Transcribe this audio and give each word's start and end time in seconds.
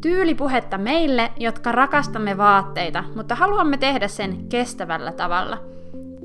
Tyylipuhetta 0.00 0.78
meille, 0.78 1.32
jotka 1.36 1.72
rakastamme 1.72 2.36
vaatteita, 2.36 3.04
mutta 3.16 3.34
haluamme 3.34 3.76
tehdä 3.76 4.08
sen 4.08 4.48
kestävällä 4.48 5.12
tavalla. 5.12 5.58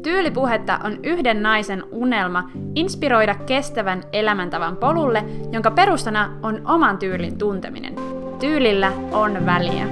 Tyylipuhetta 0.04 0.80
on 0.84 1.00
yhden 1.04 1.44
naisen 1.44 1.84
unelma 1.92 2.50
inspiroida 2.76 3.36
kestävän 3.36 4.04
elämäntavan 4.14 4.78
polulle, 4.78 5.26
jonka 5.52 5.72
perustana 5.72 6.30
on 6.44 6.62
oman 6.66 6.98
tyylin 6.98 7.38
tunteminen. 7.38 7.96
Tyylillä 8.40 8.92
on 9.12 9.46
väliä. 9.46 9.88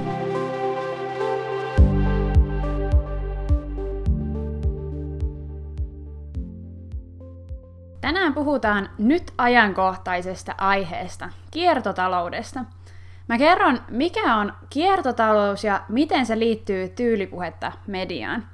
Tänään 8.00 8.34
puhutaan 8.34 8.88
nyt 8.98 9.32
ajankohtaisesta 9.38 10.54
aiheesta, 10.58 11.28
kiertotaloudesta. 11.50 12.64
Mä 13.28 13.38
kerron, 13.38 13.80
mikä 13.90 14.36
on 14.36 14.52
kiertotalous 14.70 15.64
ja 15.64 15.80
miten 15.88 16.26
se 16.26 16.38
liittyy 16.38 16.88
tyylipuhetta 16.88 17.72
mediaan. 17.86 18.46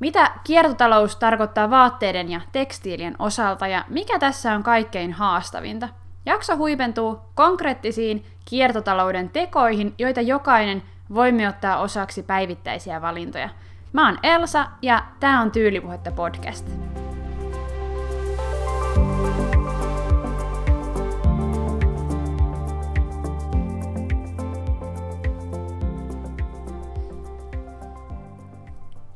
Mitä 0.00 0.30
kiertotalous 0.44 1.16
tarkoittaa 1.16 1.70
vaatteiden 1.70 2.30
ja 2.30 2.40
tekstiilien 2.52 3.16
osalta 3.18 3.66
ja 3.66 3.84
mikä 3.88 4.18
tässä 4.18 4.54
on 4.54 4.62
kaikkein 4.62 5.12
haastavinta. 5.12 5.88
Jakso 6.26 6.56
huipentuu 6.56 7.20
konkreettisiin 7.34 8.26
kiertotalouden 8.44 9.30
tekoihin, 9.30 9.94
joita 9.98 10.20
jokainen 10.20 10.82
voimme 11.14 11.48
ottaa 11.48 11.76
osaksi 11.76 12.22
päivittäisiä 12.22 13.02
valintoja. 13.02 13.48
Mä 13.92 14.06
oon 14.06 14.18
Elsa 14.22 14.66
ja 14.82 15.02
tää 15.20 15.40
on 15.40 15.50
Tyylipuhetta 15.50 16.10
podcast. 16.10 16.70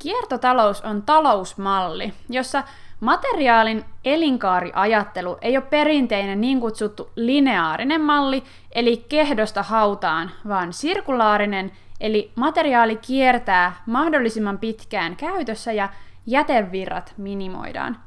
Kiertotalous 0.09 0.81
on 0.81 1.01
talousmalli, 1.01 2.13
jossa 2.29 2.63
materiaalin 2.99 3.85
elinkaariajattelu 4.05 5.37
ei 5.41 5.57
ole 5.57 5.65
perinteinen 5.65 6.41
niin 6.41 6.59
kutsuttu 6.59 7.09
lineaarinen 7.15 8.01
malli, 8.01 8.43
eli 8.71 9.05
kehdosta 9.09 9.63
hautaan, 9.63 10.31
vaan 10.47 10.73
sirkulaarinen, 10.73 11.71
eli 11.99 12.31
materiaali 12.35 12.95
kiertää 12.95 13.75
mahdollisimman 13.85 14.57
pitkään 14.57 15.15
käytössä 15.15 15.71
ja 15.71 15.89
jätevirrat 16.25 17.13
minimoidaan. 17.17 17.97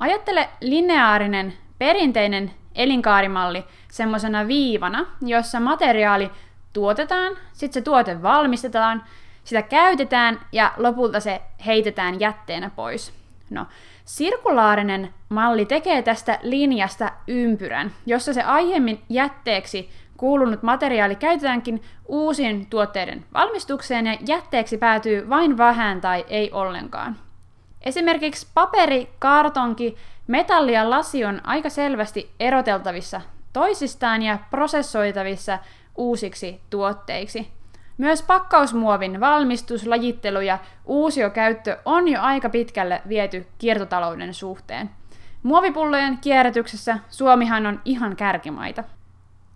Ajattele 0.00 0.48
lineaarinen, 0.60 1.54
perinteinen 1.78 2.50
elinkaarimalli 2.74 3.64
semmoisena 3.90 4.46
viivana, 4.46 5.06
jossa 5.22 5.60
materiaali 5.60 6.30
tuotetaan, 6.72 7.36
sitten 7.52 7.80
se 7.80 7.84
tuote 7.84 8.22
valmistetaan, 8.22 9.02
sitä 9.48 9.62
käytetään 9.62 10.40
ja 10.52 10.72
lopulta 10.76 11.20
se 11.20 11.40
heitetään 11.66 12.20
jätteenä 12.20 12.70
pois. 12.76 13.12
No, 13.50 13.66
sirkulaarinen 14.04 15.14
malli 15.28 15.64
tekee 15.64 16.02
tästä 16.02 16.38
linjasta 16.42 17.12
ympyrän, 17.26 17.92
jossa 18.06 18.32
se 18.32 18.42
aiemmin 18.42 19.02
jätteeksi 19.08 19.90
kuulunut 20.16 20.62
materiaali 20.62 21.16
käytetäänkin 21.16 21.82
uusien 22.06 22.66
tuotteiden 22.66 23.24
valmistukseen 23.34 24.06
ja 24.06 24.16
jätteeksi 24.26 24.78
päätyy 24.78 25.28
vain 25.28 25.58
vähän 25.58 26.00
tai 26.00 26.24
ei 26.28 26.50
ollenkaan. 26.52 27.16
Esimerkiksi 27.82 28.46
paperi, 28.54 29.08
kartonki, 29.18 29.96
metalli 30.26 30.72
ja 30.72 30.90
lasi 30.90 31.24
on 31.24 31.40
aika 31.44 31.70
selvästi 31.70 32.30
eroteltavissa 32.40 33.20
toisistaan 33.52 34.22
ja 34.22 34.38
prosessoitavissa 34.50 35.58
uusiksi 35.96 36.60
tuotteiksi. 36.70 37.57
Myös 37.98 38.22
pakkausmuovin 38.22 39.20
valmistus, 39.20 39.86
lajittelu 39.86 40.40
ja 40.40 40.58
uusiokäyttö 40.84 41.78
on 41.84 42.08
jo 42.08 42.20
aika 42.20 42.48
pitkälle 42.48 43.02
viety 43.08 43.46
kiertotalouden 43.58 44.34
suhteen. 44.34 44.90
Muovipullojen 45.42 46.18
kierrätyksessä 46.18 46.98
Suomihan 47.08 47.66
on 47.66 47.80
ihan 47.84 48.16
kärkimaita. 48.16 48.84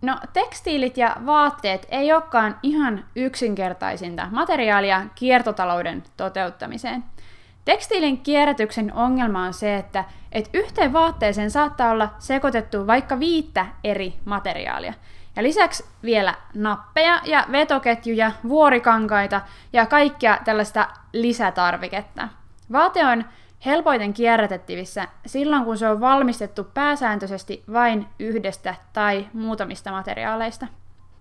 No, 0.02 0.18
tekstiilit 0.32 0.96
ja 0.96 1.16
vaatteet 1.26 1.86
ei 1.90 2.12
olekaan 2.12 2.58
ihan 2.62 3.04
yksinkertaisinta 3.16 4.28
materiaalia 4.30 5.02
kiertotalouden 5.14 6.02
toteuttamiseen. 6.16 7.04
Tekstiilin 7.64 8.18
kierrätyksen 8.18 8.92
ongelma 8.92 9.42
on 9.42 9.54
se, 9.54 9.76
että 9.76 10.04
et 10.32 10.50
yhteen 10.54 10.92
vaatteeseen 10.92 11.50
saattaa 11.50 11.90
olla 11.90 12.08
sekoitettu 12.18 12.86
vaikka 12.86 13.20
viittä 13.20 13.66
eri 13.84 14.14
materiaalia. 14.24 14.94
Ja 15.36 15.42
lisäksi 15.42 15.84
vielä 16.02 16.34
nappeja 16.54 17.20
ja 17.24 17.46
vetoketjuja, 17.52 18.32
vuorikankaita 18.48 19.40
ja 19.72 19.86
kaikkea 19.86 20.38
tällaista 20.44 20.88
lisätarviketta. 21.12 22.28
Vaate 22.72 23.06
on 23.06 23.24
helpoiten 23.66 24.12
kierrätettävissä 24.14 25.08
silloin, 25.26 25.64
kun 25.64 25.78
se 25.78 25.88
on 25.88 26.00
valmistettu 26.00 26.64
pääsääntöisesti 26.64 27.64
vain 27.72 28.06
yhdestä 28.18 28.74
tai 28.92 29.26
muutamista 29.32 29.90
materiaaleista. 29.90 30.66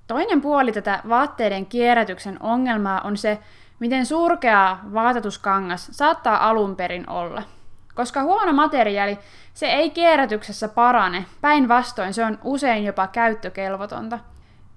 Toinen 0.07 0.41
puoli 0.41 0.71
tätä 0.71 0.99
vaatteiden 1.09 1.65
kierrätyksen 1.65 2.37
ongelmaa 2.41 3.01
on 3.01 3.17
se, 3.17 3.39
miten 3.79 4.05
surkeaa 4.05 4.79
vaatetuskangas 4.93 5.87
saattaa 5.91 6.49
alun 6.49 6.75
perin 6.75 7.09
olla. 7.09 7.43
Koska 7.95 8.23
huono 8.23 8.53
materiaali 8.53 9.19
se 9.53 9.65
ei 9.65 9.89
kierrätyksessä 9.89 10.67
parane, 10.67 11.25
päinvastoin 11.41 12.13
se 12.13 12.25
on 12.25 12.39
usein 12.43 12.85
jopa 12.85 13.07
käyttökelvotonta. 13.07 14.19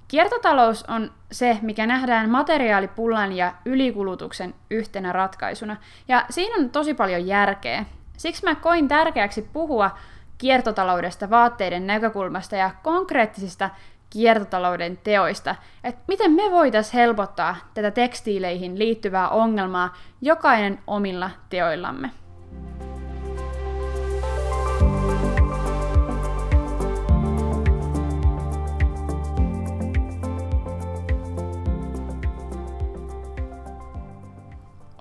Kiertotalous 0.09 0.85
on 0.89 1.13
se, 1.33 1.59
mikä 1.63 1.87
nähdään 1.87 2.31
materiaalipullan 2.31 3.33
ja 3.33 3.53
ylikulutuksen 3.65 4.55
yhtenä 4.71 5.13
ratkaisuna, 5.13 5.77
ja 6.09 6.25
siinä 6.31 6.55
on 6.59 6.71
tosi 6.71 6.95
paljon 6.95 7.27
järkeä. 7.27 7.85
Siksi 8.17 8.45
mä 8.45 8.55
koin 8.55 8.89
tärkeäksi 8.89 9.49
puhua 9.53 9.91
kiertotaloudesta 10.39 11.31
vaatteiden 11.31 11.87
näkökulmasta 11.87 12.57
ja 12.57 12.71
konkreettisista 12.83 13.71
kiertotalouden 14.11 14.97
teoista, 14.97 15.55
että 15.85 16.03
miten 16.09 16.33
me 16.33 16.43
voitaisiin 16.51 16.95
helpottaa 16.95 17.57
tätä 17.75 17.91
tekstiileihin 17.91 18.79
liittyvää 18.79 19.29
ongelmaa 19.29 19.95
jokainen 20.21 20.79
omilla 20.87 21.31
teoillamme. 21.49 22.11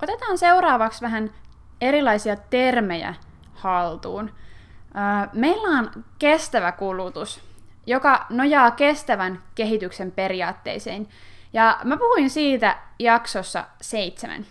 Otetaan 0.03 0.37
seuraavaksi 0.37 1.01
vähän 1.01 1.31
erilaisia 1.81 2.35
termejä 2.35 3.13
haltuun. 3.53 4.31
Meillä 5.33 5.79
on 5.79 6.03
kestävä 6.19 6.71
kulutus, 6.71 7.41
joka 7.87 8.25
nojaa 8.29 8.71
kestävän 8.71 9.39
kehityksen 9.55 10.11
periaatteisiin. 10.11 11.09
Ja 11.53 11.79
mä 11.83 11.97
puhuin 11.97 12.29
siitä 12.29 12.77
jaksossa 12.99 13.63
seitsemän. 13.81 14.45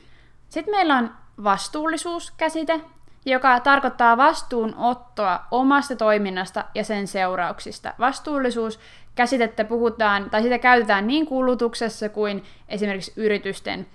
Sitten 0.49 0.75
meillä 0.75 0.97
on 0.99 1.11
vastuullisuuskäsite, 1.45 2.81
joka 3.27 3.61
tarkoittaa 3.61 4.17
vastuunottoa 4.17 5.41
omasta 5.51 5.97
toiminnasta 5.97 6.65
ja 6.75 6.85
sen 6.85 7.07
seurauksista. 7.07 7.95
Vastuullisuuskäsitettä 7.99 9.65
puhutaan, 9.65 10.31
tai 10.31 10.43
sitä 10.43 10.59
käytetään 10.59 11.07
niin 11.07 11.27
kulutuksessa 11.27 12.09
kuin 12.09 12.45
esimerkiksi 12.69 13.13
yritysten 13.17 13.87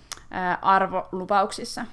arvolupauksissa. 0.61 1.85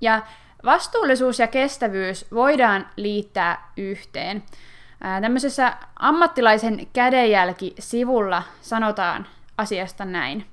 Ja 0.00 0.22
vastuullisuus 0.64 1.38
ja 1.38 1.46
kestävyys 1.46 2.26
voidaan 2.32 2.86
liittää 2.96 3.70
yhteen. 3.76 4.42
Tämmöisessä 5.20 5.76
ammattilaisen 5.98 6.86
kädenjälki-sivulla 6.92 8.42
sanotaan 8.60 9.26
asiasta 9.58 10.04
näin. 10.04 10.46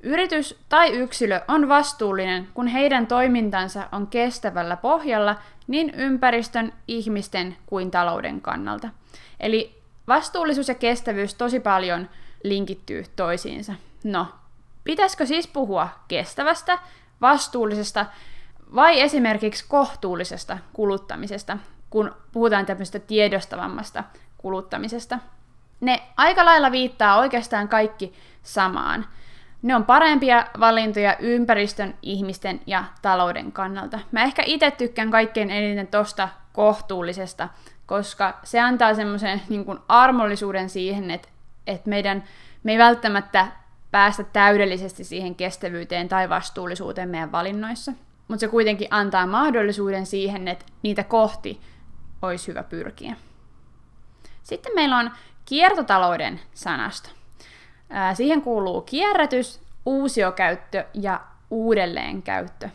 Yritys 0.00 0.58
tai 0.68 0.90
yksilö 0.90 1.40
on 1.48 1.68
vastuullinen, 1.68 2.48
kun 2.54 2.66
heidän 2.66 3.06
toimintansa 3.06 3.88
on 3.92 4.06
kestävällä 4.06 4.76
pohjalla 4.76 5.36
niin 5.66 5.90
ympäristön, 5.94 6.72
ihmisten 6.88 7.56
kuin 7.66 7.90
talouden 7.90 8.40
kannalta. 8.40 8.88
Eli 9.40 9.82
vastuullisuus 10.08 10.68
ja 10.68 10.74
kestävyys 10.74 11.34
tosi 11.34 11.60
paljon 11.60 12.08
linkittyy 12.44 13.04
toisiinsa. 13.16 13.74
No, 14.04 14.26
Pitäisikö 14.86 15.26
siis 15.26 15.46
puhua 15.48 15.88
kestävästä, 16.08 16.78
vastuullisesta 17.20 18.06
vai 18.74 19.00
esimerkiksi 19.00 19.64
kohtuullisesta 19.68 20.58
kuluttamisesta, 20.72 21.58
kun 21.90 22.14
puhutaan 22.32 22.66
tämmöisestä 22.66 22.98
tiedostavammasta 22.98 24.04
kuluttamisesta? 24.38 25.18
Ne 25.80 26.02
aika 26.16 26.44
lailla 26.44 26.72
viittaa 26.72 27.18
oikeastaan 27.18 27.68
kaikki 27.68 28.12
samaan. 28.42 29.06
Ne 29.62 29.76
on 29.76 29.84
parempia 29.84 30.46
valintoja 30.60 31.16
ympäristön, 31.18 31.94
ihmisten 32.02 32.60
ja 32.66 32.84
talouden 33.02 33.52
kannalta. 33.52 33.98
Mä 34.12 34.22
ehkä 34.22 34.42
itse 34.46 34.70
tykkään 34.70 35.10
kaikkein 35.10 35.50
eniten 35.50 35.86
tosta 35.86 36.28
kohtuullisesta, 36.52 37.48
koska 37.86 38.40
se 38.44 38.60
antaa 38.60 38.94
semmoisen 38.94 39.42
niin 39.48 39.64
armollisuuden 39.88 40.70
siihen, 40.70 41.10
että, 41.10 41.28
että 41.66 41.90
meidän, 41.90 42.24
me 42.62 42.72
ei 42.72 42.78
välttämättä 42.78 43.46
päästä 43.90 44.24
täydellisesti 44.24 45.04
siihen 45.04 45.34
kestävyyteen 45.34 46.08
tai 46.08 46.28
vastuullisuuteen 46.28 47.08
meidän 47.08 47.32
valinnoissa, 47.32 47.92
mutta 48.28 48.40
se 48.40 48.48
kuitenkin 48.48 48.88
antaa 48.90 49.26
mahdollisuuden 49.26 50.06
siihen, 50.06 50.48
että 50.48 50.64
niitä 50.82 51.04
kohti 51.04 51.60
olisi 52.22 52.48
hyvä 52.48 52.62
pyrkiä. 52.62 53.16
Sitten 54.42 54.72
meillä 54.74 54.98
on 54.98 55.10
kiertotalouden 55.44 56.40
sanasto. 56.54 57.08
Siihen 58.14 58.42
kuuluu 58.42 58.80
kierrätys, 58.80 59.60
uusiokäyttö 59.86 60.84
ja 60.94 61.20
uudelleenkäyttö. 61.50 62.68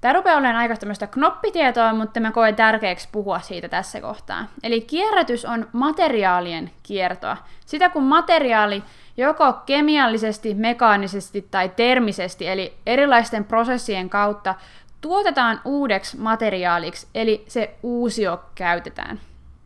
Tämä 0.00 0.12
rupeaa 0.12 0.36
olemaan 0.36 0.56
aika 0.56 0.76
tämmöistä 0.76 1.06
knoppitietoa, 1.06 1.92
mutta 1.92 2.20
mä 2.20 2.32
koen 2.32 2.56
tärkeäksi 2.56 3.08
puhua 3.12 3.40
siitä 3.40 3.68
tässä 3.68 4.00
kohtaa. 4.00 4.44
Eli 4.62 4.80
kierrätys 4.80 5.44
on 5.44 5.68
materiaalien 5.72 6.70
kiertoa. 6.82 7.36
Sitä 7.66 7.88
kun 7.88 8.02
materiaali 8.02 8.82
joko 9.16 9.52
kemiallisesti, 9.52 10.54
mekaanisesti 10.54 11.48
tai 11.50 11.68
termisesti, 11.68 12.48
eli 12.48 12.74
erilaisten 12.86 13.44
prosessien 13.44 14.10
kautta, 14.10 14.54
tuotetaan 15.00 15.60
uudeksi 15.64 16.16
materiaaliksi, 16.16 17.06
eli 17.14 17.44
se 17.48 17.74
uusio 17.82 18.40
käytetään. 18.54 19.20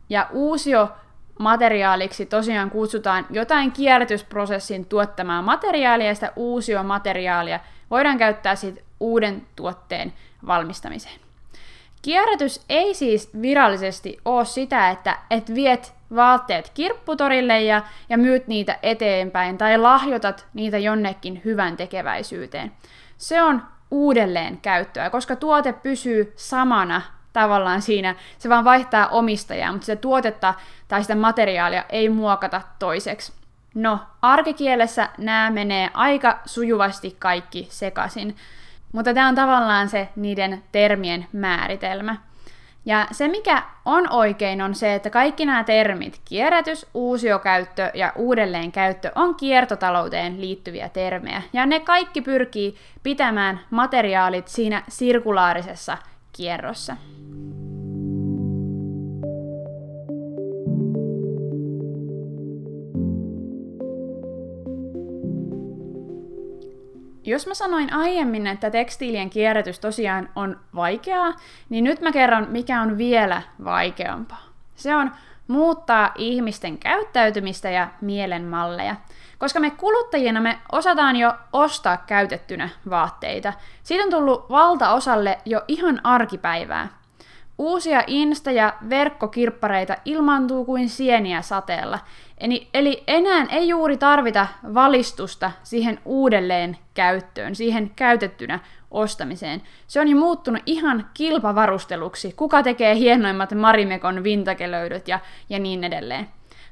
Ja 0.09 0.27
uusio 0.31 0.89
materiaaliksi 1.39 2.27
tosiaan 2.27 2.71
kutsutaan 2.71 3.27
jotain 3.31 3.73
kierrätysprosessin 3.73 4.85
tuottamaa 4.85 5.43
materiaalia, 5.43 6.07
ja 6.07 6.15
sitä 6.15 6.33
uusiomateriaalia 6.37 7.61
voidaan 7.91 8.19
käyttää 8.19 8.55
sitten 8.55 8.85
uuden 9.03 9.47
tuotteen 9.57 10.13
valmistamiseen. 10.47 11.21
Kierrätys 12.03 12.65
ei 12.69 12.95
siis 12.95 13.31
virallisesti 13.43 14.19
ole 14.25 14.45
sitä, 14.45 14.91
että 14.91 15.19
et 15.31 15.55
viet 15.55 15.95
vaatteet 16.15 16.71
kirpputorille 16.75 17.63
ja, 17.63 17.83
ja 18.09 18.19
myyt 18.19 18.49
niitä 18.49 18.79
eteenpäin 18.83 19.59
tai 19.59 19.79
lahjoitat 19.79 20.47
niitä 20.55 20.79
jonnekin 20.79 21.41
hyvän 21.45 21.77
tekeväisyyteen. 21.77 22.73
Se 23.19 23.43
on 23.43 23.63
uudelleen 23.91 24.59
käyttöä, 24.59 25.11
koska 25.11 25.37
tuote 25.37 25.73
pysyy 25.73 26.33
samana 26.37 27.03
tavallaan 27.33 27.83
siinä, 27.83 28.15
se 28.39 28.49
vaan 28.49 28.65
vaihtaa 28.65 29.09
omistajaa, 29.09 29.73
mutta 29.73 29.87
sitä 29.87 30.01
tuotetta 30.01 30.55
tai 30.89 31.03
sitä 31.03 31.15
materiaalia 31.15 31.85
ei 31.89 32.09
muokata 32.09 32.61
toiseksi. 32.79 33.33
No, 33.75 33.99
arkikielessä 34.23 35.09
nämä 35.19 35.51
menee 35.51 35.91
aika 35.95 36.39
sujuvasti 36.47 37.17
kaikki 37.19 37.67
sekaisin, 37.71 38.37
mutta 38.93 39.15
tämä 39.15 39.29
on 39.29 39.35
tavallaan 39.35 39.89
se 39.89 40.09
niiden 40.17 40.63
termien 40.73 41.27
määritelmä. 41.33 42.17
Ja 42.85 43.07
se, 43.11 43.29
mikä 43.29 43.63
on 43.85 44.13
oikein, 44.13 44.63
on 44.63 44.75
se, 44.75 44.95
että 44.95 45.11
kaikki 45.11 45.47
nämä 45.47 45.65
termit, 45.65 46.21
kierrätys, 46.25 46.87
uusiokäyttö 46.95 47.91
ja 47.95 48.13
uudelleenkäyttö, 48.17 49.13
on 49.15 49.35
kiertotalouteen 49.35 50.41
liittyviä 50.41 50.89
termejä. 50.89 51.43
Ja 51.53 51.67
ne 51.67 51.81
kaikki 51.81 52.21
pyrkii 52.21 52.77
pitämään 53.03 53.61
materiaalit 53.71 54.49
siinä 54.49 54.83
sirkulaarisessa 54.89 55.99
kierrossa. 56.33 56.97
Jos 67.25 67.47
mä 67.47 67.55
sanoin 67.55 67.93
aiemmin, 67.93 68.47
että 68.47 68.71
tekstiilien 68.71 69.31
kierrätys 69.31 69.79
tosiaan 69.79 70.29
on 70.37 70.61
vaikeaa, 70.75 71.33
niin 71.69 71.85
nyt 71.85 72.01
mä 72.01 72.13
kerron, 72.13 72.47
mikä 72.51 72.81
on 72.81 72.99
vielä 72.99 73.43
vaikeampaa. 73.65 74.43
Se 74.75 74.97
on 74.97 75.13
muuttaa 75.49 76.13
ihmisten 76.17 76.79
käyttäytymistä 76.79 77.71
ja 77.71 77.89
mielenmalleja. 78.01 78.97
Koska 79.39 79.61
me 79.61 79.71
kuluttajina 79.71 80.41
me 80.41 80.59
osataan 80.73 81.17
jo 81.17 81.35
ostaa 81.53 81.97
käytettynä 81.97 82.69
vaatteita. 82.91 83.53
Siitä 83.83 84.05
on 84.05 84.11
tullut 84.11 84.51
valtaosalle 84.51 85.39
jo 85.45 85.63
ihan 85.69 86.01
arkipäivää. 86.05 86.89
Uusia 87.63 88.03
insta- 88.07 88.51
ja 88.51 88.75
verkkokirppareita 88.89 89.97
ilmaantuu 90.05 90.65
kuin 90.65 90.89
sieniä 90.89 91.43
sateella, 91.43 91.99
eli, 92.39 92.69
eli 92.75 93.03
enää 93.07 93.47
ei 93.51 93.69
juuri 93.69 93.97
tarvita 93.97 94.47
valistusta 94.75 95.51
siihen 95.63 96.01
uudelleen 96.05 96.79
käyttöön, 96.95 97.55
siihen 97.55 97.91
käytettynä 97.97 98.59
ostamiseen. 98.91 99.63
Se 99.87 100.01
on 100.01 100.09
jo 100.09 100.17
muuttunut 100.17 100.63
ihan 100.67 101.11
kilpavarusteluksi, 101.15 102.33
kuka 102.37 102.63
tekee 102.63 102.95
hienoimmat 102.95 103.55
Marimekon 103.55 104.25
vintakelöydöt 104.25 105.09
ja, 105.09 105.21
ja 105.49 105.59
niin 105.59 105.85
edelleen. 105.85 106.29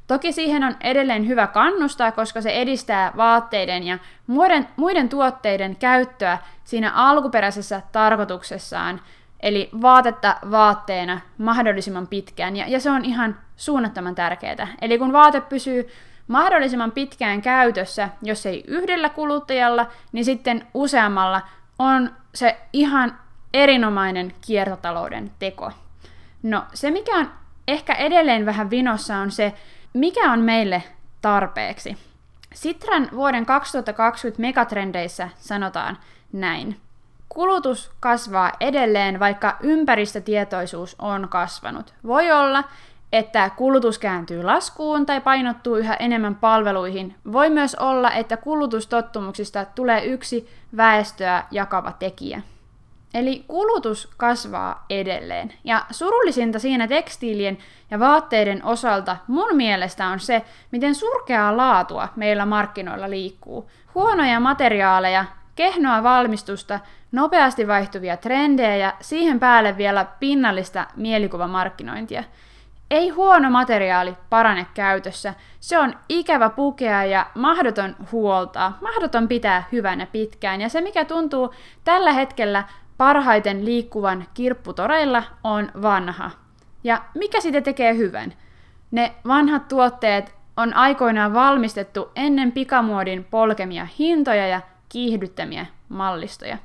Toki 0.06 0.32
siihen 0.32 0.64
on 0.64 0.76
edelleen 0.80 1.26
hyvä 1.26 1.46
kannustaa, 1.46 2.12
koska 2.12 2.40
se 2.40 2.50
edistää 2.50 3.12
vaatteiden 3.16 3.82
ja 3.82 3.98
muiden, 4.26 4.68
muiden 4.76 5.08
tuotteiden 5.08 5.76
käyttöä 5.76 6.38
siinä 6.64 6.92
alkuperäisessä 6.94 7.82
tarkoituksessaan, 7.92 9.00
eli 9.42 9.70
vaatetta 9.82 10.36
vaatteena 10.50 11.20
mahdollisimman 11.38 12.06
pitkään, 12.06 12.56
ja, 12.56 12.64
ja 12.68 12.80
se 12.80 12.90
on 12.90 13.04
ihan 13.04 13.36
suunnattoman 13.56 14.14
tärkeää. 14.14 14.68
Eli 14.80 14.98
kun 14.98 15.12
vaate 15.12 15.40
pysyy 15.40 15.88
mahdollisimman 16.28 16.92
pitkään 16.92 17.42
käytössä, 17.42 18.08
jos 18.22 18.46
ei 18.46 18.64
yhdellä 18.66 19.08
kuluttajalla, 19.08 19.86
niin 20.12 20.24
sitten 20.24 20.66
useammalla 20.74 21.42
on 21.78 22.10
se 22.34 22.56
ihan 22.72 23.18
erinomainen 23.54 24.34
kiertotalouden 24.46 25.30
teko. 25.38 25.72
No 26.42 26.64
se, 26.74 26.90
mikä 26.90 27.16
on 27.16 27.30
ehkä 27.68 27.92
edelleen 27.92 28.46
vähän 28.46 28.70
vinossa, 28.70 29.16
on 29.16 29.30
se, 29.30 29.54
mikä 29.94 30.32
on 30.32 30.40
meille 30.40 30.82
tarpeeksi. 31.22 31.96
Sitran 32.54 33.08
vuoden 33.12 33.46
2020 33.46 34.40
megatrendeissä 34.40 35.28
sanotaan 35.36 35.98
näin. 36.32 36.80
Kulutus 37.34 37.90
kasvaa 38.00 38.52
edelleen, 38.60 39.20
vaikka 39.20 39.56
ympäristötietoisuus 39.60 40.96
on 40.98 41.28
kasvanut. 41.28 41.94
Voi 42.06 42.32
olla, 42.32 42.64
että 43.12 43.50
kulutus 43.56 43.98
kääntyy 43.98 44.42
laskuun 44.42 45.06
tai 45.06 45.20
painottuu 45.20 45.76
yhä 45.76 45.94
enemmän 45.94 46.34
palveluihin. 46.34 47.14
Voi 47.32 47.50
myös 47.50 47.74
olla, 47.74 48.12
että 48.12 48.36
kulutustottumuksista 48.36 49.64
tulee 49.64 50.04
yksi 50.04 50.48
väestöä 50.76 51.44
jakava 51.50 51.92
tekijä. 51.92 52.42
Eli 53.14 53.44
kulutus 53.48 54.08
kasvaa 54.16 54.84
edelleen. 54.90 55.52
Ja 55.64 55.86
surullisinta 55.90 56.58
siinä 56.58 56.88
tekstiilien 56.88 57.58
ja 57.90 57.98
vaatteiden 58.00 58.64
osalta 58.64 59.16
mun 59.26 59.56
mielestä 59.56 60.06
on 60.06 60.20
se, 60.20 60.42
miten 60.70 60.94
surkeaa 60.94 61.56
laatua 61.56 62.08
meillä 62.16 62.46
markkinoilla 62.46 63.10
liikkuu. 63.10 63.70
Huonoja 63.94 64.40
materiaaleja, 64.40 65.24
kehnoa 65.60 66.02
valmistusta, 66.02 66.80
nopeasti 67.12 67.68
vaihtuvia 67.68 68.16
trendejä 68.16 68.76
ja 68.76 68.92
siihen 69.00 69.40
päälle 69.40 69.76
vielä 69.76 70.06
pinnallista 70.20 70.86
mielikuvamarkkinointia. 70.96 72.24
Ei 72.90 73.08
huono 73.08 73.50
materiaali 73.50 74.16
parane 74.30 74.66
käytössä. 74.74 75.34
Se 75.60 75.78
on 75.78 75.94
ikävä 76.08 76.50
pukea 76.50 77.04
ja 77.04 77.26
mahdoton 77.34 77.96
huoltaa, 78.12 78.78
mahdoton 78.80 79.28
pitää 79.28 79.64
hyvänä 79.72 80.06
pitkään. 80.06 80.60
Ja 80.60 80.68
se, 80.68 80.80
mikä 80.80 81.04
tuntuu 81.04 81.54
tällä 81.84 82.12
hetkellä 82.12 82.64
parhaiten 82.98 83.64
liikkuvan 83.64 84.26
kirpputoreilla, 84.34 85.22
on 85.44 85.68
vanha. 85.82 86.30
Ja 86.84 87.02
mikä 87.14 87.40
siitä 87.40 87.60
tekee 87.60 87.96
hyvän? 87.96 88.32
Ne 88.90 89.14
vanhat 89.26 89.68
tuotteet 89.68 90.34
on 90.56 90.74
aikoinaan 90.74 91.34
valmistettu 91.34 92.10
ennen 92.16 92.52
pikamuodin 92.52 93.24
polkemia 93.24 93.86
hintoja 93.98 94.46
ja 94.46 94.60
kiihdyttämiä 94.90 95.66
mallistoja. 95.88 96.58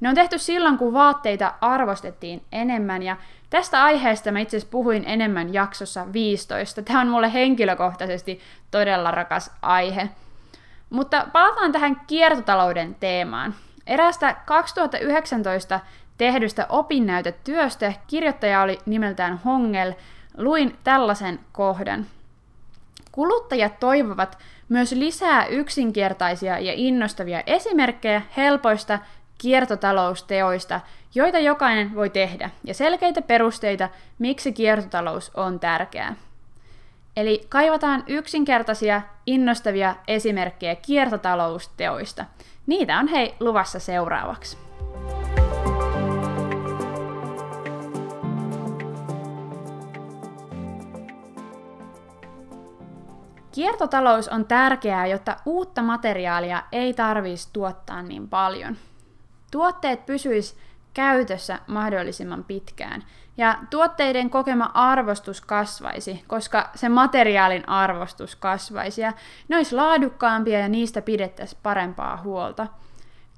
Ne 0.00 0.08
on 0.08 0.14
tehty 0.14 0.38
silloin, 0.38 0.78
kun 0.78 0.92
vaatteita 0.92 1.54
arvostettiin 1.60 2.42
enemmän 2.52 3.02
ja 3.02 3.16
tästä 3.50 3.82
aiheesta 3.82 4.32
mä 4.32 4.40
itse 4.40 4.56
asiassa 4.56 4.70
puhuin 4.70 5.04
enemmän 5.06 5.54
jaksossa 5.54 6.12
15. 6.12 6.82
Tämä 6.82 7.00
on 7.00 7.08
mulle 7.08 7.32
henkilökohtaisesti 7.32 8.40
todella 8.70 9.10
rakas 9.10 9.50
aihe. 9.62 10.08
Mutta 10.90 11.26
palataan 11.32 11.72
tähän 11.72 12.00
kiertotalouden 12.06 12.96
teemaan. 13.00 13.54
Erästä 13.86 14.36
2019 14.46 15.80
tehdystä 16.18 16.66
opinnäytetyöstä 16.68 17.92
kirjoittaja 18.06 18.62
oli 18.62 18.78
nimeltään 18.86 19.40
Hongel, 19.44 19.92
luin 20.36 20.78
tällaisen 20.84 21.40
kohdan. 21.52 22.06
Kuluttajat 23.12 23.80
toivovat 23.80 24.38
myös 24.68 24.92
lisää 24.92 25.46
yksinkertaisia 25.46 26.58
ja 26.58 26.72
innostavia 26.76 27.42
esimerkkejä 27.46 28.22
helpoista 28.36 28.98
kiertotalousteoista, 29.38 30.80
joita 31.14 31.38
jokainen 31.38 31.94
voi 31.94 32.10
tehdä, 32.10 32.50
ja 32.64 32.74
selkeitä 32.74 33.22
perusteita, 33.22 33.88
miksi 34.18 34.52
kiertotalous 34.52 35.30
on 35.34 35.60
tärkeää. 35.60 36.14
Eli 37.16 37.46
kaivataan 37.48 38.04
yksinkertaisia, 38.06 39.02
innostavia 39.26 39.94
esimerkkejä 40.08 40.74
kiertotalousteoista. 40.74 42.24
Niitä 42.66 42.98
on 42.98 43.08
hei 43.08 43.34
luvassa 43.40 43.78
seuraavaksi. 43.78 44.67
Kiertotalous 53.52 54.28
on 54.28 54.44
tärkeää, 54.44 55.06
jotta 55.06 55.36
uutta 55.46 55.82
materiaalia 55.82 56.62
ei 56.72 56.94
tarvitsisi 56.94 57.48
tuottaa 57.52 58.02
niin 58.02 58.28
paljon. 58.28 58.76
Tuotteet 59.50 60.06
pysyis 60.06 60.58
käytössä 60.94 61.58
mahdollisimman 61.66 62.44
pitkään 62.44 63.04
ja 63.36 63.58
tuotteiden 63.70 64.30
kokema 64.30 64.70
arvostus 64.74 65.40
kasvaisi, 65.40 66.24
koska 66.26 66.70
se 66.74 66.88
materiaalin 66.88 67.68
arvostus 67.68 68.36
kasvaisi 68.36 69.00
ja 69.00 69.12
ne 69.48 69.56
olisi 69.56 69.74
laadukkaampia 69.74 70.58
ja 70.58 70.68
niistä 70.68 71.02
pidettäisiin 71.02 71.60
parempaa 71.62 72.16
huolta. 72.16 72.66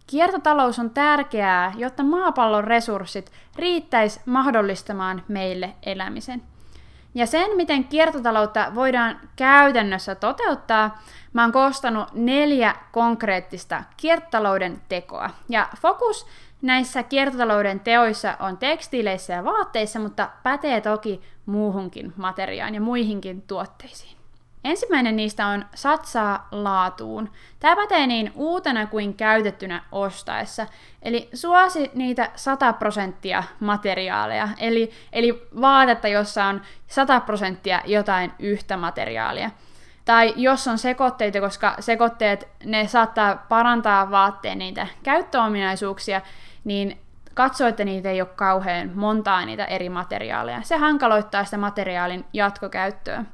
Kiertotalous 0.07 0.79
on 0.79 0.90
tärkeää, 0.90 1.73
jotta 1.76 2.02
maapallon 2.02 2.64
resurssit 2.64 3.33
riittäisi 3.57 4.21
mahdollistamaan 4.26 5.23
meille 5.29 5.75
elämisen. 5.83 6.43
Ja 7.14 7.26
sen, 7.26 7.57
miten 7.57 7.85
kiertotaloutta 7.85 8.73
voidaan 8.75 9.21
käytännössä 9.37 10.14
toteuttaa, 10.14 11.02
mä 11.33 11.43
oon 11.43 11.52
koostanut 11.52 12.09
neljä 12.12 12.75
konkreettista 12.93 13.83
kiertotalouden 13.97 14.83
tekoa. 14.88 15.31
Ja 15.49 15.69
fokus 15.81 16.26
näissä 16.62 17.02
kiertotalouden 17.02 17.81
teoissa 17.81 18.37
on 18.40 18.59
tekstiileissä 18.59 19.33
ja 19.33 19.45
vaatteissa, 19.45 19.99
mutta 20.00 20.31
pätee 20.43 20.81
toki 20.81 21.21
muuhunkin 21.47 22.12
materiaan 22.17 22.75
ja 22.75 22.81
muihinkin 22.81 23.43
tuotteisiin. 23.43 24.20
Ensimmäinen 24.64 25.17
niistä 25.17 25.47
on 25.47 25.64
satsaa 25.75 26.49
laatuun. 26.52 27.31
Tämä 27.61 27.76
pätee 27.76 28.07
niin 28.07 28.33
uutena 28.35 28.87
kuin 28.87 29.14
käytettynä 29.14 29.83
ostaessa. 29.93 30.67
Eli 31.02 31.29
suosi 31.35 31.90
niitä 31.95 32.31
100 32.37 32.73
prosenttia 32.73 33.43
materiaaleja, 33.61 34.49
eli, 34.59 34.90
eli 35.12 35.49
vaatetta, 35.61 36.09
jossa 36.09 36.45
on 36.45 36.62
100 36.87 37.21
prosenttia 37.21 37.81
jotain 37.85 38.33
yhtä 38.38 38.76
materiaalia. 38.76 39.50
Tai 40.05 40.35
jos 40.37 40.69
on 40.69 40.79
sekoitteita, 40.79 41.40
koska 41.40 41.75
sekoitteet 41.81 42.49
ne 42.64 42.87
saattaa 42.87 43.37
parantaa 43.49 44.11
vaatteen 44.11 44.59
niitä 44.59 44.87
käyttöominaisuuksia, 45.02 46.21
niin 46.64 46.99
katso, 47.35 47.67
että 47.67 47.85
niitä 47.85 48.11
ei 48.11 48.21
ole 48.21 48.29
kauhean 48.37 48.90
montaa 48.95 49.45
niitä 49.45 49.64
eri 49.64 49.88
materiaaleja. 49.88 50.62
Se 50.62 50.76
hankaloittaa 50.76 51.45
sitä 51.45 51.59
materiaalin 51.59 52.25
jatkokäyttöä. 52.33 53.25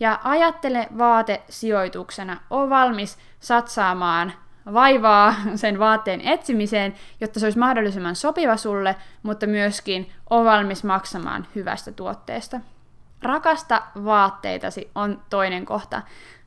Ja 0.00 0.20
ajattele 0.24 0.88
vaate 0.98 1.42
sijoituksena. 1.48 2.36
O 2.50 2.68
valmis 2.68 3.18
satsaamaan 3.40 4.32
vaivaa 4.72 5.34
sen 5.54 5.78
vaatteen 5.78 6.20
etsimiseen, 6.20 6.94
jotta 7.20 7.40
se 7.40 7.46
olisi 7.46 7.58
mahdollisimman 7.58 8.16
sopiva 8.16 8.56
sulle, 8.56 8.96
mutta 9.22 9.46
myöskin 9.46 10.10
on 10.30 10.44
valmis 10.44 10.84
maksamaan 10.84 11.46
hyvästä 11.54 11.92
tuotteesta. 11.92 12.60
Rakasta 13.22 13.82
vaatteitasi 14.04 14.90
on 14.94 15.22
toinen 15.30 15.64
kohta. 15.64 16.02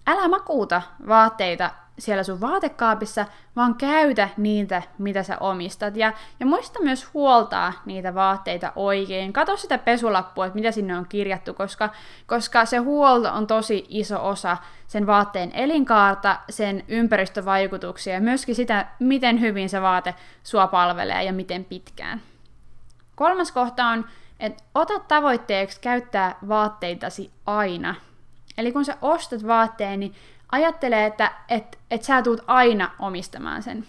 Älä 0.08 0.28
makuuta 0.28 0.82
vaatteita 1.08 1.72
siellä 2.00 2.24
sun 2.24 2.42
vaatekaapissa, 2.42 3.26
vaan 3.56 3.76
käytä 3.76 4.30
niitä, 4.38 4.82
mitä 4.98 5.24
sä 5.24 5.38
omistat. 5.40 5.96
Ja, 5.96 6.14
ja 6.40 6.46
muista 6.46 6.80
myös 6.84 7.14
huoltaa 7.14 7.74
niitä 7.86 8.16
vaatteita 8.16 8.72
oikein. 8.76 9.34
Kato 9.34 9.58
sitä 9.58 9.78
pesulappua, 9.78 10.46
että 10.46 10.56
mitä 10.56 10.72
sinne 10.72 10.98
on 10.98 11.06
kirjattu, 11.10 11.54
koska, 11.54 11.90
koska 12.28 12.66
se 12.66 12.78
huolto 12.78 13.34
on 13.34 13.48
tosi 13.48 13.86
iso 13.90 14.28
osa 14.28 14.58
sen 14.88 15.08
vaatteen 15.08 15.52
elinkaarta, 15.54 16.40
sen 16.50 16.84
ympäristövaikutuksia 16.88 18.14
ja 18.14 18.22
myöskin 18.22 18.56
sitä, 18.56 18.88
miten 19.00 19.42
hyvin 19.42 19.70
se 19.70 19.82
vaate 19.82 20.16
sua 20.44 20.68
palvelee 20.68 21.24
ja 21.24 21.34
miten 21.34 21.66
pitkään. 21.66 22.22
Kolmas 23.16 23.52
kohta 23.52 23.86
on, 23.86 24.06
että 24.40 24.64
ota 24.76 25.00
tavoitteeksi 25.00 25.82
käyttää 25.82 26.36
vaatteitasi 26.48 27.32
aina. 27.46 27.96
Eli 28.58 28.72
kun 28.72 28.86
sä 28.86 28.98
ostat 29.02 29.48
vaatteen, 29.48 30.00
niin 30.00 30.16
ajattelee, 30.52 31.06
että 31.06 31.32
et, 31.50 31.80
et 31.92 32.04
sä 32.04 32.22
tuut 32.22 32.44
aina 32.48 32.92
omistamaan 33.00 33.64
sen. 33.64 33.86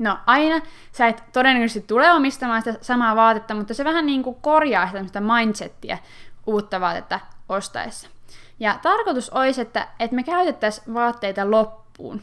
No 0.00 0.18
aina 0.26 0.60
sä 0.92 1.06
et 1.06 1.24
todennäköisesti 1.32 1.88
tule 1.88 2.12
omistamaan 2.12 2.62
sitä 2.62 2.78
samaa 2.80 3.16
vaatetta, 3.16 3.54
mutta 3.54 3.74
se 3.74 3.84
vähän 3.84 4.06
niin 4.06 4.22
kuin 4.22 4.36
korjaa 4.40 4.90
sitä 5.06 5.20
mindsettiä 5.20 5.98
uutta 6.46 6.80
vaatetta 6.80 7.20
ostaessa. 7.48 8.08
Ja 8.60 8.78
tarkoitus 8.82 9.30
olisi, 9.30 9.60
että, 9.60 9.88
että 9.98 10.16
me 10.16 10.22
käytettäisiin 10.22 10.94
vaatteita 10.94 11.50
loppuun. 11.50 12.22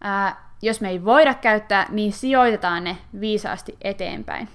Ää, 0.00 0.50
jos 0.62 0.80
me 0.80 0.88
ei 0.88 1.04
voida 1.04 1.34
käyttää, 1.34 1.86
niin 1.88 2.12
sijoitetaan 2.12 2.84
ne 2.84 2.96
viisaasti 3.20 3.76
eteenpäin 3.82 4.48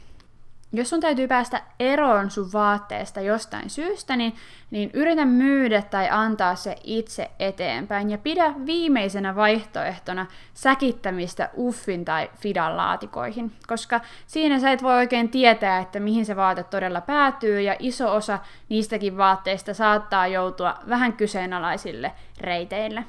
jos 0.78 0.90
sun 0.90 1.00
täytyy 1.00 1.28
päästä 1.28 1.62
eroon 1.80 2.32
sun 2.32 2.54
vaatteesta 2.54 3.22
jostain 3.22 3.70
syystä, 3.70 4.16
niin, 4.16 4.36
niin 4.72 4.90
yritä 4.94 5.26
myydä 5.26 5.82
tai 5.82 6.08
antaa 6.12 6.56
se 6.56 6.76
itse 6.84 7.32
eteenpäin. 7.40 8.10
Ja 8.10 8.18
pidä 8.18 8.54
viimeisenä 8.66 9.36
vaihtoehtona 9.36 10.26
säkittämistä 10.54 11.50
uffin 11.58 12.06
tai 12.06 12.30
fidan 12.38 12.78
laatikoihin, 12.78 13.52
koska 13.68 14.02
siinä 14.28 14.60
sä 14.60 14.72
et 14.72 14.84
voi 14.84 14.94
oikein 14.94 15.30
tietää, 15.30 15.80
että 15.80 16.00
mihin 16.00 16.26
se 16.26 16.36
vaate 16.36 16.64
todella 16.64 17.02
päätyy. 17.02 17.62
Ja 17.62 17.76
iso 17.80 18.16
osa 18.16 18.40
niistäkin 18.70 19.18
vaatteista 19.18 19.74
saattaa 19.74 20.28
joutua 20.28 20.76
vähän 20.90 21.14
kyseenalaisille 21.14 22.12
reiteille. 22.42 23.04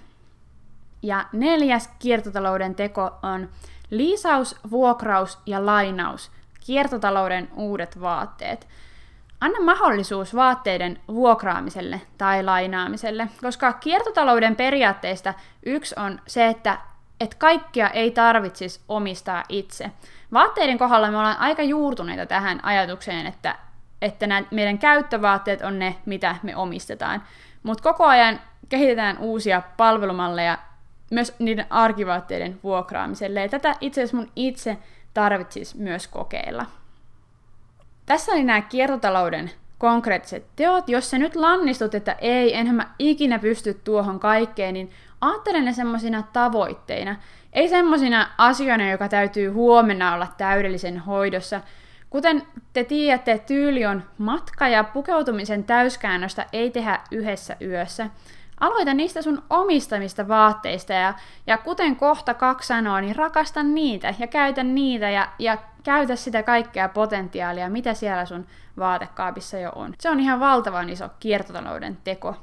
Ja 1.03 1.25
neljäs 1.33 1.91
kiertotalouden 1.99 2.75
teko 2.75 3.11
on 3.23 3.49
liisaus, 3.91 4.57
vuokraus 4.71 5.39
ja 5.47 5.67
lainaus– 5.67 6.31
kiertotalouden 6.67 7.49
uudet 7.57 8.01
vaatteet. 8.01 8.69
Anna 9.41 9.61
mahdollisuus 9.61 10.35
vaatteiden 10.35 11.01
vuokraamiselle 11.09 12.01
tai 12.19 12.43
lainaamiselle, 12.43 13.29
koska 13.43 13.73
kiertotalouden 13.73 14.57
periaatteista 14.57 15.35
yksi 15.67 15.95
on 15.99 16.21
se, 16.27 16.47
että 16.47 16.79
et 17.21 17.35
kaikkia 17.35 17.91
ei 17.91 18.11
tarvitsisi 18.11 18.81
omistaa 18.89 19.45
itse. 19.49 19.91
Vaatteiden 20.33 20.79
kohdalla 20.79 21.11
me 21.11 21.19
ollaan 21.19 21.39
aika 21.39 21.63
juurtuneita 21.63 22.27
tähän 22.27 22.65
ajatukseen, 22.65 23.27
että, 23.27 23.57
että 24.03 24.27
nämä 24.27 24.43
meidän 24.51 24.79
käyttövaatteet 24.79 25.63
on 25.63 25.79
ne, 25.79 25.97
mitä 26.07 26.37
me 26.43 26.57
omistetaan. 26.57 27.23
Mutta 27.63 27.83
koko 27.83 28.05
ajan 28.05 28.41
kehitetään 28.69 29.19
uusia 29.19 29.63
palvelumalleja 29.77 30.59
myös 31.11 31.35
niiden 31.39 31.67
arkivaatteiden 31.71 32.61
vuokraamiselle. 32.63 33.41
Ja 33.41 33.49
tätä 33.49 33.75
itse 33.81 34.01
asiassa 34.01 34.17
mun 34.17 34.31
itse 34.37 34.79
tarvitsisi 35.17 35.77
myös 35.79 36.09
kokeilla. 36.09 36.67
Tässä 38.07 38.33
oli 38.33 38.45
nämä 38.45 38.61
kiertotalouden 38.61 39.51
konkreettiset 39.79 40.47
teot. 40.57 40.89
Jos 40.89 41.11
sä 41.11 41.19
nyt 41.19 41.37
lannistut, 41.37 41.95
että 41.95 42.13
ei, 42.13 42.57
enhän 42.57 42.77
mä 42.77 42.91
ikinä 42.99 43.39
pysty 43.39 43.81
tuohon 43.85 44.21
kaikkeen, 44.21 44.75
niin 44.75 44.91
ajattele 45.21 45.61
ne 45.61 45.73
semmoisina 45.73 46.23
tavoitteina. 46.33 47.17
Ei 47.53 47.69
semmoisina 47.69 48.31
asioina, 48.39 48.91
joka 48.91 49.09
täytyy 49.09 49.49
huomenna 49.49 50.15
olla 50.15 50.29
täydellisen 50.37 50.99
hoidossa. 50.99 51.61
Kuten 52.11 52.43
te 52.73 52.85
tiedätte, 52.85 53.39
tyyli 53.47 53.87
on 53.87 54.03
matka 54.19 54.69
ja 54.69 54.85
pukeutumisen 54.85 55.65
täyskäännöstä 55.65 56.47
ei 56.53 56.71
tehdä 56.71 57.01
yhdessä 57.11 57.57
yössä. 57.63 58.11
Aloita 58.61 58.95
niistä 58.95 59.23
sun 59.23 59.43
omistamista 59.51 60.29
vaatteista 60.29 60.93
ja, 60.93 61.15
ja 61.47 61.59
kuten 61.59 61.97
kohta 61.97 62.35
kaksi 62.35 62.67
sanoo, 62.67 63.01
niin 63.01 63.17
rakasta 63.17 63.63
niitä 63.63 64.15
ja 64.19 64.27
käytä 64.27 64.65
niitä 64.65 65.11
ja, 65.11 65.29
ja 65.39 65.59
käytä 65.85 66.17
sitä 66.17 66.43
kaikkea 66.43 66.89
potentiaalia, 66.89 67.71
mitä 67.71 67.95
siellä 67.95 68.25
sun 68.25 68.47
vaatekaapissa 68.79 69.59
jo 69.59 69.73
on. 69.75 69.95
Se 70.01 70.11
on 70.11 70.21
ihan 70.21 70.41
valtavan 70.41 70.91
iso 70.91 71.09
kiertotalouden 71.21 71.99
teko. 72.05 72.35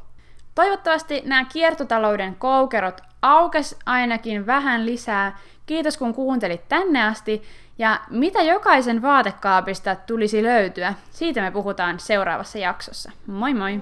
Toivottavasti 0.55 1.21
nämä 1.25 1.45
kiertotalouden 1.45 2.35
koukerot 2.35 3.01
aukes 3.21 3.79
ainakin 3.85 4.45
vähän 4.45 4.85
lisää. 4.85 5.37
Kiitos 5.65 5.97
kun 5.97 6.13
kuuntelit 6.13 6.67
tänne 6.67 7.03
asti. 7.03 7.43
Ja 7.77 7.99
mitä 8.09 8.41
jokaisen 8.41 9.01
vaatekaapista 9.01 9.95
tulisi 9.95 10.43
löytyä, 10.43 10.93
siitä 11.11 11.41
me 11.41 11.51
puhutaan 11.51 11.99
seuraavassa 11.99 12.57
jaksossa. 12.57 13.11
Moi 13.27 13.53
moi! 13.53 13.81